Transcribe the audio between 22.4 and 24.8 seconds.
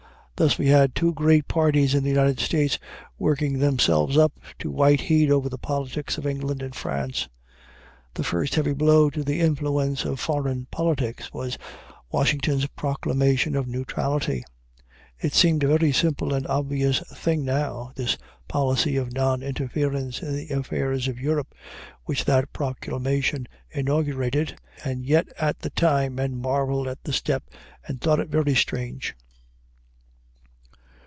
proclamation inaugurated,